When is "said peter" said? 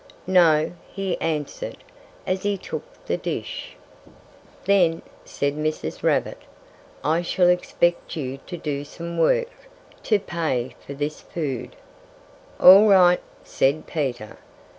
13.43-14.39